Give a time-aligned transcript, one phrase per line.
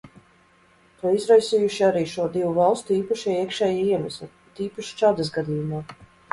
[1.01, 5.87] To izraisījuši arī šo divu valstu īpašie iekšējie iemesli, it īpaši Čadas gadījumā.